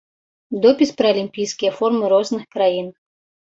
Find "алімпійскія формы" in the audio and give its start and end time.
1.15-2.11